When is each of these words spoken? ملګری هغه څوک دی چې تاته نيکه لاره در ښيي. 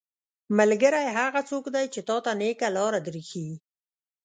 ملګری 0.57 1.05
هغه 1.17 1.41
څوک 1.49 1.65
دی 1.75 1.85
چې 1.93 1.99
تاته 2.09 2.31
نيکه 2.41 2.67
لاره 2.75 2.99
در 3.05 3.15
ښيي. 3.29 3.53